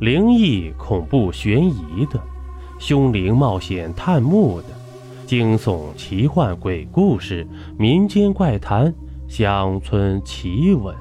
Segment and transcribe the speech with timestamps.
[0.00, 2.22] 灵异、恐怖、悬疑的，
[2.78, 4.68] 凶灵冒险探墓的，
[5.26, 7.44] 惊悚、奇幻、鬼故事、
[7.76, 8.94] 民间怪谈、
[9.26, 10.94] 乡村奇闻，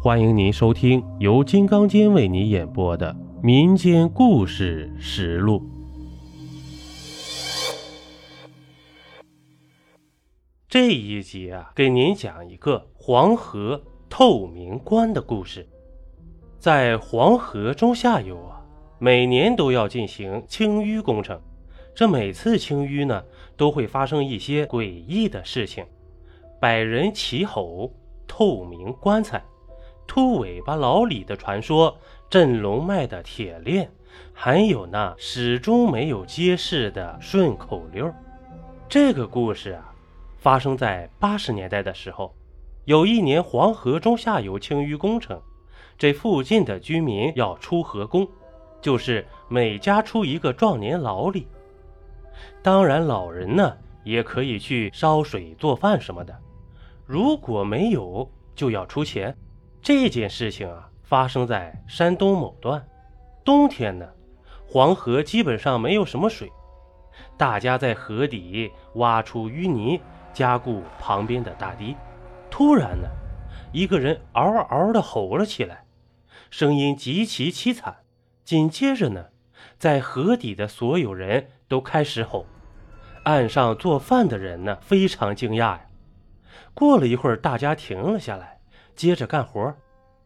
[0.00, 3.12] 欢迎您收听由金刚间为您演播的
[3.42, 5.58] 《民间故事实录》。
[10.68, 15.68] 这一集啊，给您讲一个黄河透明关的故事。
[16.60, 18.60] 在黄河中下游啊，
[18.98, 21.40] 每年都要进行清淤工程。
[21.94, 23.24] 这每次清淤呢，
[23.56, 25.86] 都会发生一些诡异的事情：
[26.60, 27.90] 百人齐吼、
[28.28, 29.42] 透明棺材、
[30.06, 31.96] 秃尾巴老李的传说、
[32.28, 33.90] 镇龙脉的铁链，
[34.34, 38.12] 还有那始终没有揭示的顺口溜。
[38.86, 39.94] 这个故事啊，
[40.36, 42.34] 发生在八十年代的时候，
[42.84, 45.40] 有一年黄河中下游清淤工程。
[46.00, 48.26] 这附近的居民要出河工，
[48.80, 51.46] 就是每家出一个壮年劳力。
[52.62, 56.34] 当然，老人呢也可以去烧水做饭什么的。
[57.04, 59.36] 如果没有，就要出钱。
[59.82, 62.82] 这件事情啊，发生在山东某段。
[63.44, 64.08] 冬天呢，
[64.66, 66.50] 黄河基本上没有什么水，
[67.36, 70.00] 大家在河底挖出淤泥，
[70.32, 71.94] 加固旁边的大堤。
[72.48, 73.06] 突然呢，
[73.70, 75.84] 一个人嗷嗷地吼了起来。
[76.50, 77.98] 声音极其凄惨，
[78.44, 79.26] 紧接着呢，
[79.78, 82.44] 在河底的所有人都开始吼，
[83.24, 85.86] 岸上做饭的人呢非常惊讶呀。
[86.74, 88.60] 过了一会儿，大家停了下来，
[88.96, 89.74] 接着干活。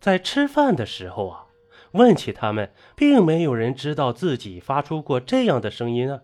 [0.01, 1.45] 在吃饭的时候啊，
[1.93, 6.21] 问起他们，并没有人知道自己发出过这样的声音啊。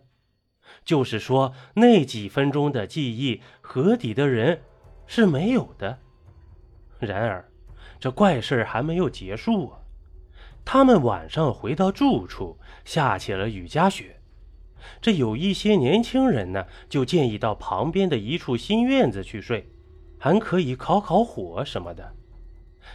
[0.84, 4.62] 就是说，那几分钟的记忆，河底的人
[5.06, 5.98] 是没有的。
[6.98, 7.50] 然而，
[7.98, 9.79] 这怪事还没有结束啊。
[10.64, 14.20] 他们晚上回到住处，下起了雨夹雪。
[15.00, 19.68] 这有一些年轻人呢，就建议到旁边的一处新院子去睡，
[20.18, 22.14] 还可以烤烤火什么的。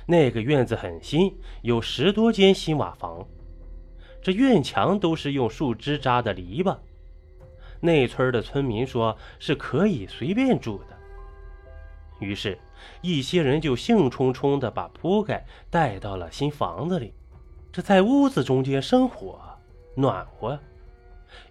[0.07, 3.27] 那个院子很新，有十多间新瓦房，
[4.21, 6.77] 这院墙都是用树枝扎的篱笆。
[7.81, 10.97] 那村的村民说是可以随便住的，
[12.19, 12.57] 于是，
[13.01, 17.13] 一些人就兴冲冲地把铺盖带到了新房子里。
[17.75, 19.37] 这在屋子中间生火，
[19.95, 20.57] 暖和。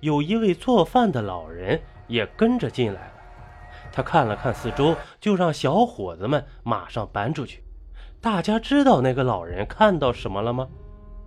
[0.00, 3.12] 有一位做饭的老人也跟着进来了。
[3.92, 7.62] 他看了看四周，就让小伙子们马上搬出去。
[8.22, 10.66] 大家知道那个老人看到什么了吗？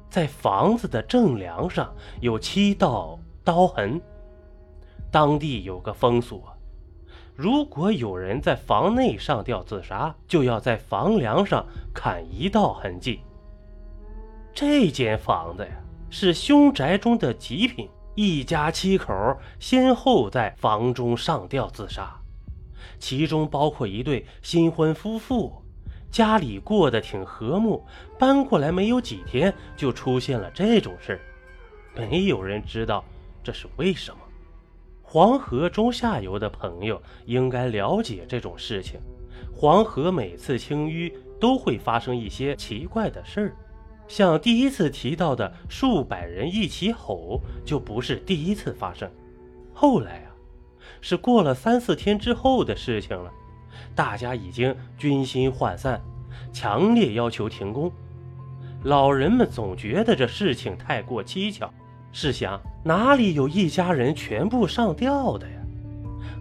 [0.09, 4.02] 在房子的正梁上有七道刀痕。
[5.12, 6.44] 当地有个风俗，
[7.35, 13.22] 如果有人在房内上吊自杀，就要在房梁上砍一道痕迹。
[14.59, 15.69] 这间房子呀，
[16.09, 17.88] 是凶宅中的极品。
[18.16, 19.13] 一家七口
[19.59, 22.19] 先后在房中上吊自杀，
[22.97, 25.62] 其中包括一对新婚夫妇，
[26.09, 27.85] 家里过得挺和睦。
[28.17, 31.22] 搬过来没有几天，就出现了这种事
[31.96, 33.06] 没有人知道
[33.44, 34.17] 这是为什么。
[35.03, 39.00] 黄河中下游的朋友应该了解这种事情。
[39.56, 43.56] 黄河每次清淤都会发生一些奇怪的事儿。
[44.07, 49.09] 像第一次提到的数百人一起吼，就不是第一次发生。
[49.73, 50.31] 后来啊，
[51.01, 53.31] 是过了三四天之后的事情了。
[53.94, 56.01] 大家已经军心涣散，
[56.51, 57.91] 强烈要求停工。
[58.84, 61.72] 老人们总觉得这事情太过蹊跷。
[62.13, 65.56] 试想，哪里有一家人全部上吊的呀？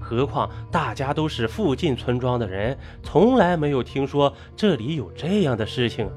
[0.00, 6.08] 何况大家都是附近村庄的人，从来没有听说这里有这样的事情。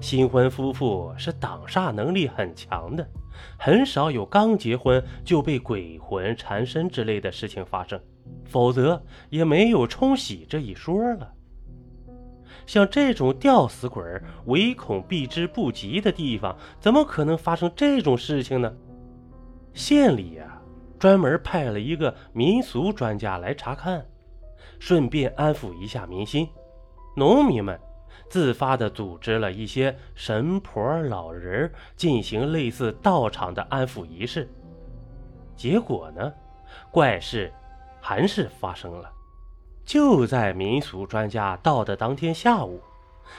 [0.00, 3.06] 新婚夫妇是挡煞能力很强的，
[3.58, 8.00] 很少有刚结婚就被鬼魂缠身之类的事情发生，
[8.44, 11.32] 否则也没有冲喜这一说了。
[12.66, 14.02] 像这种吊死鬼
[14.46, 18.72] 唯恐避之不及的地方，怎么可能发生这种事情呢？
[19.72, 20.60] 县里呀，
[20.98, 24.04] 专门派了一个民俗专家来查看，
[24.78, 26.48] 顺便安抚一下民心。
[27.16, 27.78] 农民们。
[28.28, 34.48] 自发地组织了一些神婆、老人进行类似道场的安抚仪式，
[35.56, 36.32] 结果呢，
[36.90, 37.52] 怪事
[38.00, 39.10] 还是发生了。
[39.84, 42.80] 就在民俗专家到的当天下午，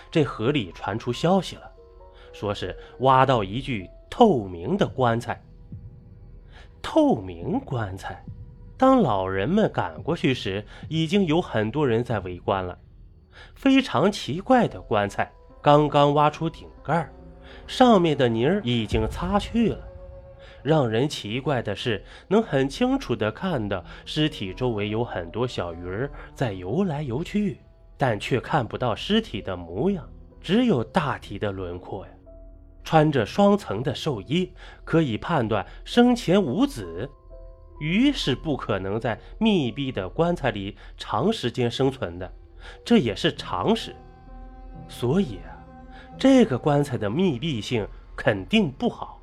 [0.10, 1.72] 这河里传出消息了，
[2.32, 5.42] 说是挖到一具透明的棺材。
[6.82, 8.24] 透明棺材，
[8.78, 12.80] 当老人们赶过去时，已经有很多人在围观了。
[13.56, 15.32] 非常奇怪的棺材，
[15.62, 17.10] 刚刚挖出顶盖，
[17.66, 19.80] 上面的泥儿已经擦去了。
[20.64, 27.60] 让人奇怪的是，能很清楚地看到尸体周围有很多小鱼儿在游来游去，
[27.98, 30.10] 但却看不到尸体的模样，
[30.42, 32.12] 只有大体的轮廓呀。
[32.84, 34.52] 穿着双层的寿衣，
[34.84, 37.10] 可以判断生前无子，
[37.80, 42.34] 鱼是不可能在密闭的棺材里长时间生存的，
[42.84, 43.96] 这也是常识。
[44.88, 45.58] 所以啊，
[46.18, 49.22] 这个棺材的密闭性肯定不好。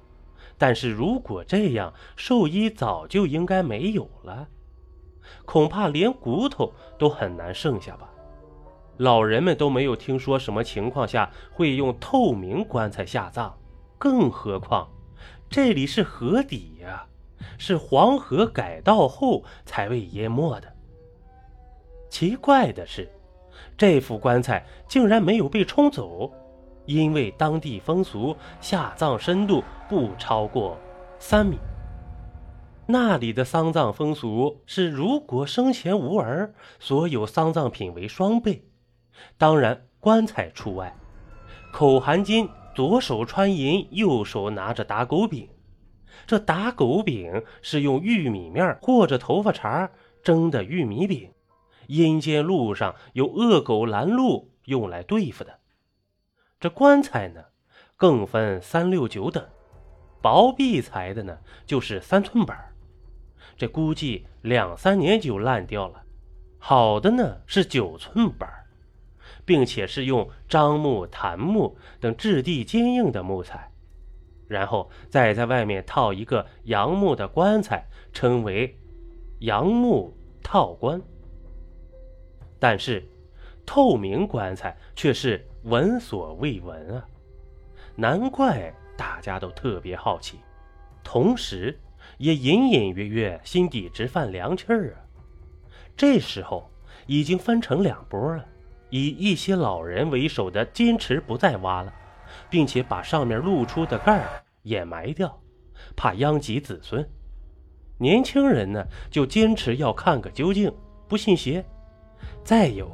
[0.56, 4.46] 但是如果这样，兽医早就应该没有了，
[5.44, 8.08] 恐怕连骨头都很难剩下吧。
[8.98, 13.52] 老人们都没有听说什么情况下会用透明棺材下葬，
[13.98, 14.88] 更何况
[15.50, 17.04] 这里是河底呀，
[17.58, 20.72] 是黄河改道后才被淹没的。
[22.08, 23.10] 奇怪的是，
[23.76, 26.32] 这副棺材竟然没有被冲走。
[26.86, 30.78] 因为当地风俗，下葬深度不超过
[31.18, 31.56] 三米。
[32.86, 38.62] 那里的丧葬风俗是，如果生前无儿，所有丧葬品为双倍，
[39.38, 40.94] 当然棺材除外。
[41.72, 45.48] 口含金，左手穿银，右手拿着打狗饼。
[46.26, 49.90] 这打狗饼是用玉米面或者头发茬
[50.22, 51.30] 蒸的玉米饼，
[51.86, 55.60] 阴间路上有恶狗拦路，用来对付的。
[56.60, 57.44] 这棺材呢，
[57.96, 59.46] 更分三六九等，
[60.22, 62.74] 薄壁材的呢就是三寸板
[63.56, 66.02] 这估计两三年就烂掉了；
[66.58, 68.48] 好的呢是九寸板
[69.44, 73.70] 并且是用樟木、檀木等质地坚硬的木材，
[74.48, 78.78] 然后再在外面套一个杨木的棺材，称为
[79.40, 81.00] 杨木套棺。
[82.64, 83.06] 但是
[83.66, 85.46] 透明棺材却是。
[85.64, 87.08] 闻所未闻啊，
[87.96, 90.38] 难怪大家都特别好奇，
[91.02, 91.80] 同时
[92.18, 95.00] 也隐隐约约心底直犯凉气儿啊。
[95.96, 96.70] 这时候
[97.06, 98.44] 已经分成两波了，
[98.90, 101.90] 以一些老人为首的坚持不再挖了，
[102.50, 105.40] 并且把上面露出的盖儿掩埋掉，
[105.96, 107.02] 怕殃及子孙。
[107.96, 110.70] 年轻人呢就坚持要看个究竟，
[111.08, 111.64] 不信邪。
[112.44, 112.90] 再有。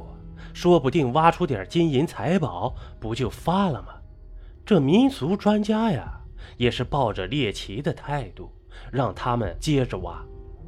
[0.53, 3.93] 说不定挖出点金银财宝，不就发了吗？
[4.65, 6.19] 这民俗专家呀，
[6.57, 8.51] 也是抱着猎奇的态度，
[8.91, 10.21] 让他们接着挖。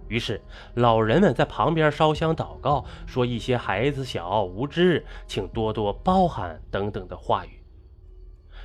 [0.08, 0.42] 于是
[0.76, 7.62] 老人们在旁边烧香祷告，说一些孩子小无知，请多多包涵等等的话语。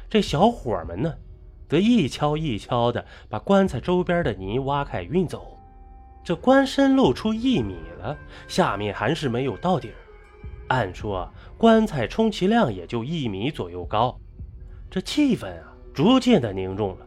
[0.09, 1.13] 这小伙们呢，
[1.69, 5.58] 则一锹一锹的把棺材周边的泥挖开运走。
[6.29, 8.15] 这棺身露出一米了，
[8.47, 9.97] 下面还是没有到底儿。
[10.67, 11.27] 按说
[11.57, 14.15] 棺材充其量也就一米左右高，
[14.91, 17.07] 这气氛啊逐渐的凝重了。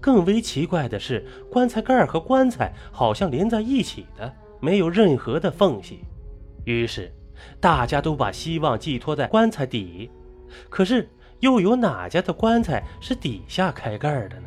[0.00, 6.04] 更为奇怪的是，棺材盖和棺材好像连在一起的，没有任何的缝隙。
[6.64, 7.12] 于是
[7.58, 10.08] 大家都把希望寄托在棺材底，
[10.68, 11.10] 可是
[11.40, 14.46] 又有哪家的棺材是底下开盖的呢？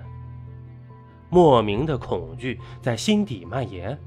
[1.33, 3.97] 莫名的恐惧在心底蔓延，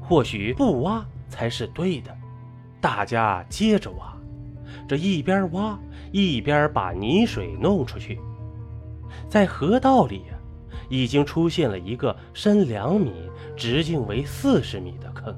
[0.00, 2.16] 或许不挖才是对的。
[2.80, 4.16] 大家接着挖，
[4.86, 5.76] 这一边挖
[6.12, 8.20] 一边把泥水弄出去。
[9.28, 10.38] 在河道里呀，
[10.88, 13.12] 已经出现了一个深两米、
[13.56, 15.36] 直径为四十米的坑。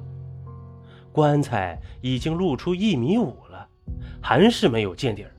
[1.11, 3.67] 棺材已经露出一米五了，
[4.21, 5.31] 还是没有见底儿。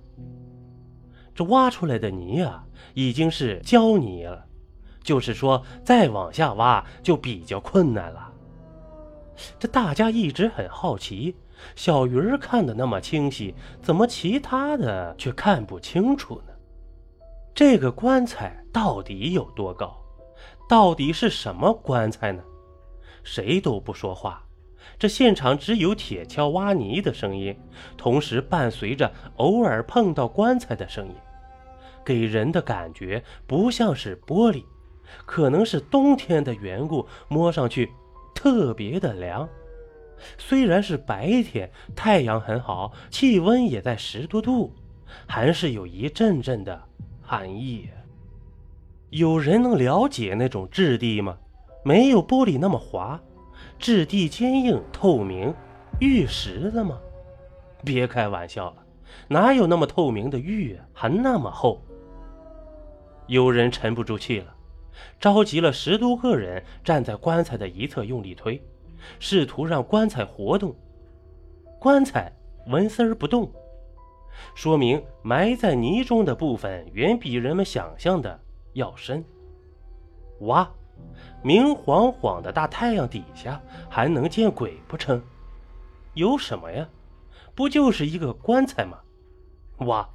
[1.36, 4.44] 这挖出来的泥啊，已经是胶泥了，
[5.04, 8.32] 就是说再往下挖就比较困难了。
[9.58, 11.36] 这大家一直很好奇。
[11.76, 16.52] 小鱼儿看得那么清晰，怎么其他的却看不清楚呢？
[17.54, 19.96] 这个棺材到底有多高？
[20.68, 22.42] 到底是什么棺材呢？
[23.22, 24.44] 谁都不说话。
[24.98, 27.56] 这现场只有铁锹挖泥的声音，
[27.96, 31.14] 同时伴随着偶尔碰到棺材的声音，
[32.04, 34.64] 给人的感觉不像是玻璃，
[35.26, 37.90] 可能是冬天的缘故，摸上去
[38.34, 39.48] 特别的凉。
[40.38, 44.72] 虽然是白天，太阳很好，气温也在十多度，
[45.26, 46.80] 还是有一阵阵的
[47.20, 47.88] 寒意。
[49.10, 51.36] 有人能了解那种质地吗？
[51.84, 53.20] 没有玻璃那么滑，
[53.78, 55.54] 质地坚硬透明，
[56.00, 56.98] 玉石的吗？
[57.84, 58.76] 别开玩笑了，
[59.28, 60.78] 哪有那么透明的玉？
[60.94, 61.82] 还那么厚。
[63.26, 64.53] 有人沉不住气了，
[65.20, 68.62] 召集了十多个人站在棺材的一侧用力推。
[69.18, 70.74] 试图让棺材活动，
[71.78, 72.32] 棺材
[72.68, 73.52] 纹丝儿不动。
[74.54, 78.40] 说明埋在泥中的部分远比人们想象的
[78.72, 79.22] 要深。
[80.40, 80.68] 哇，
[81.42, 83.60] 明晃晃的大太阳底下
[83.90, 85.22] 还能见鬼不成？
[86.14, 86.88] 有什么呀？
[87.54, 88.98] 不就是一个棺材吗？
[89.80, 90.08] 挖，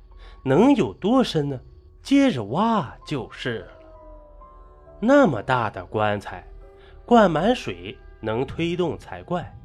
[0.43, 1.59] 能有多深呢？
[2.01, 3.67] 接着挖就是了。
[4.99, 6.43] 那么大的棺材，
[7.05, 9.55] 灌满水能推动才怪。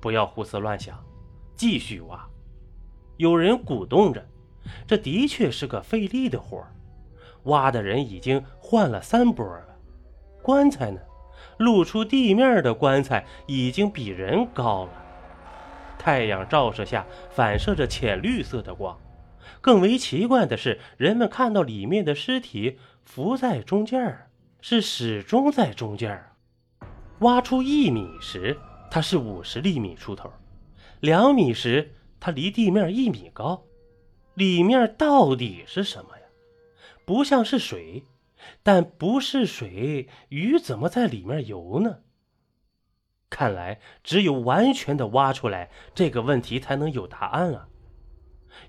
[0.00, 1.02] 不要胡思乱想，
[1.56, 2.28] 继续挖。
[3.16, 4.24] 有人鼓动着，
[4.86, 6.72] 这的确是个费力的活儿。
[7.44, 9.68] 挖的人已经换了三波了。
[10.42, 11.00] 棺材呢？
[11.58, 14.90] 露出地面的棺材已经比人高了。
[15.98, 18.98] 太阳照射下，反射着浅绿色的光。
[19.60, 24.30] 更为奇怪的是，人们看到里面的尸体浮在中间儿，
[24.64, 26.36] 是始终在中间儿。
[27.18, 28.56] 挖出一米时，
[28.92, 30.30] 它是五十厘米出头；
[31.00, 33.64] 两米时，它离地面一米高。
[34.34, 36.22] 里面到底是什么呀？
[37.04, 38.04] 不像是水，
[38.62, 41.98] 但不是水，鱼怎么在里面游呢？
[43.28, 47.66] 看来，只有完全的挖出来这个问题，才能有答案啊。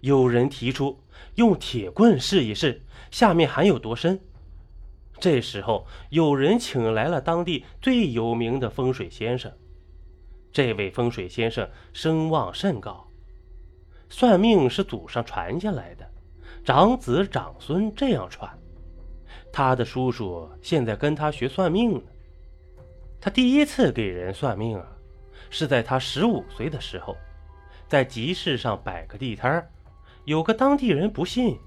[0.01, 1.03] 有人提出
[1.35, 4.19] 用铁棍试一试，下面还有多深。
[5.24, 9.50] 这时候，有人请来了当地最有名的风水先生。
[10.51, 13.08] 这位风水先生声望甚高，
[14.10, 16.06] 算命是祖上传下来的，
[16.65, 18.51] 长子长孙这样传。
[19.50, 22.01] 他的叔叔现在跟他学算命呢。
[23.22, 24.86] 他第一次给人算命啊，
[25.50, 27.15] 是在他十五岁的时候，
[27.88, 29.72] 在集市上摆个地摊儿，
[30.25, 31.58] 有个当地人不信，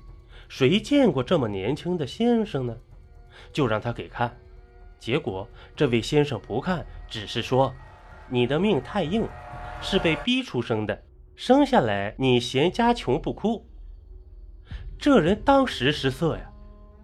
[0.46, 2.76] 谁见过这么年轻的先生呢？
[3.52, 4.36] 就让他给看，
[4.98, 7.74] 结果这位先生不看，只是说
[8.28, 9.28] ：“你的命太硬，
[9.80, 11.02] 是被逼出生的，
[11.34, 13.66] 生下来你嫌家穷不哭。”
[14.98, 16.50] 这人当时失色呀，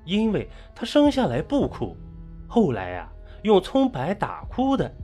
[0.05, 1.97] 因为他生下来不哭，
[2.49, 3.09] 后来呀。
[3.43, 4.95] 用葱白打哭的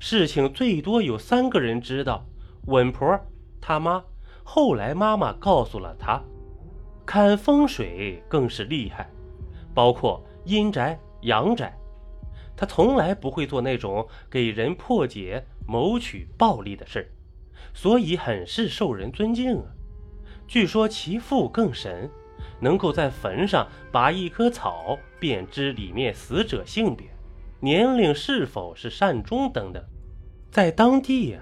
[0.00, 2.24] 事情最多有三个人知道：
[2.64, 3.20] 稳婆、
[3.60, 4.02] 他妈。
[4.42, 6.18] 后来妈妈告诉了他，
[7.04, 9.10] 看风水更是厉害，
[9.74, 11.76] 包括阴宅、阳宅。
[12.56, 17.08] 他从来不会做那种给人破解、谋取暴利的事
[17.72, 19.66] 所以很是受人尊敬啊。
[20.48, 22.10] 据说其父更神，
[22.60, 27.06] 能够在坟上拔一棵草，便知里面死者性别。
[27.60, 29.84] 年龄是否是善终等等，
[30.50, 31.40] 在当地呀，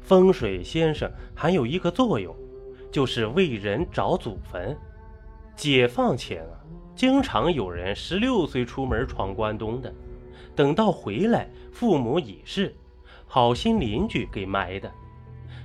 [0.00, 2.34] 风水先生还有一个作用，
[2.90, 4.76] 就是为人找祖坟。
[5.54, 6.61] 解放前啊，
[7.02, 9.92] 经常有人十六岁出门闯关东的，
[10.54, 12.76] 等到回来父母已逝，
[13.26, 14.88] 好心邻居给埋的。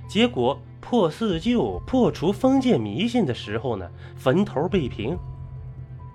[0.08, 5.16] 结果破四旧、破除封建迷信的时候呢，坟头被平。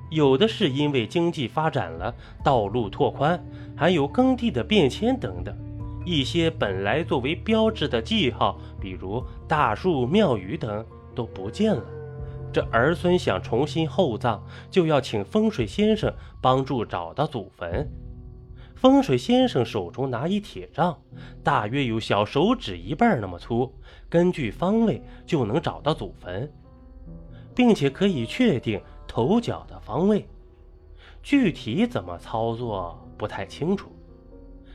[0.10, 2.14] 有的是因为经济发展了，
[2.44, 3.42] 道路拓宽，
[3.78, 5.56] 还有耕地的变迁等等，
[6.06, 11.82] 一些本来作为标志的记号，比如大树、庙宇等都不见了。
[12.54, 17.92] 这儿孙想重新厚葬，就要请风水先生帮助找到祖坟。
[18.76, 20.98] 风水先生手中拿一铁杖，
[21.44, 23.74] 大约有小手指一半那么粗，
[24.08, 26.52] 根据方位就能找到祖坟，
[27.56, 28.82] 并且可以确定。
[29.06, 30.28] 头脚的方位，
[31.22, 33.92] 具体怎么操作不太清楚。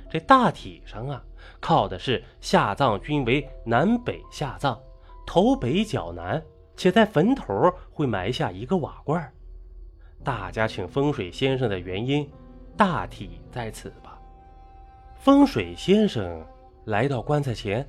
[0.09, 1.21] 这大体上啊，
[1.59, 4.79] 靠的是下葬均为南北下葬，
[5.27, 6.41] 头北脚南，
[6.79, 9.33] 且在坟头会埋下一个瓦罐。
[10.23, 12.31] 大家请风水先生的原因，
[12.77, 14.17] 大体在此吧。
[15.17, 16.47] 风水先生
[16.85, 17.85] 来到棺材前，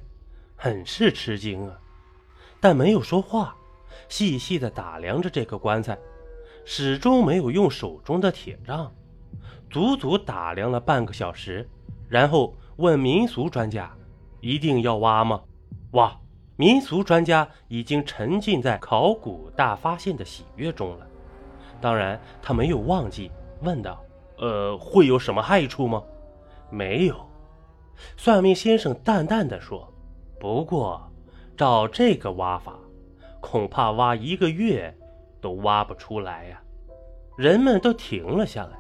[0.56, 1.80] 很是吃惊啊，
[2.60, 3.56] 但没有说话，
[4.08, 5.96] 细细的打量着这个棺材。
[6.66, 8.92] 始终没有用手中的铁杖，
[9.70, 11.70] 足足打量了半个小时，
[12.08, 13.96] 然后问民俗专家
[14.42, 15.42] ：“一定要挖吗？”
[15.94, 16.20] 挖！
[16.60, 21.08] 民俗专家已经沉浸在考古大发现的喜悦中了。
[21.80, 24.04] 当然，他没有忘记问道
[24.38, 26.04] ：“呃，会有什么害处吗
[26.70, 27.16] ？”“没有。”
[28.18, 29.90] 算命先生淡淡的说。
[30.38, 31.02] “不过，
[31.56, 32.78] 照这个挖法，
[33.40, 34.94] 恐怕挖一个月。”
[35.40, 36.62] 都挖不出来呀！
[37.38, 38.78] 人们都停了下来。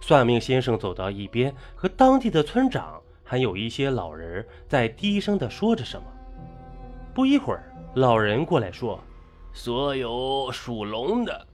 [0.00, 6.06] 算命先生走到一边，和当地的村长还有一些老人在低声的说着什么。
[7.16, 9.00] 不一会儿，老人过来说
[9.50, 11.46] ：“所有属龙的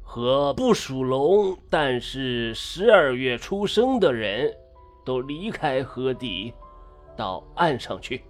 [0.00, 4.50] 和不属龙但是十二月出生的人，
[5.04, 6.54] 都离开河底，
[7.18, 8.22] 到岸上去。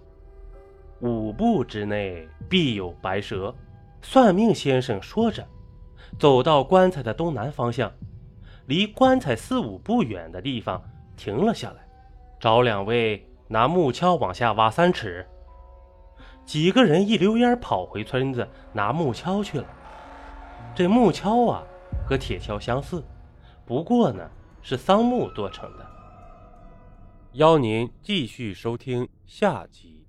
[0.99, 3.55] 五步之内必有白蛇。”
[4.03, 5.47] 算命先生说着，
[6.19, 7.89] 走到棺材的东南方向，
[8.65, 10.83] 离棺材四五步远的地方
[11.15, 11.87] 停了下来，
[12.37, 15.25] 找两位拿木锹往下挖三尺。
[16.45, 19.67] 几个人一溜烟跑回村子拿木锹去了。
[20.75, 21.63] 这木锹啊，
[22.07, 23.03] 和铁锹相似，
[23.65, 24.29] 不过呢
[24.61, 25.85] 是桑木做成的。
[27.33, 30.00] 邀您继续收听下集。